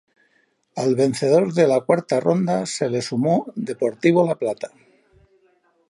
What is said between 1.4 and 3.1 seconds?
de la Cuarta Ronda se le